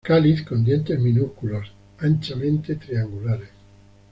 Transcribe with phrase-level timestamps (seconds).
[0.03, 3.49] Cáliz con dientes minúsculos, anchamente triangulares.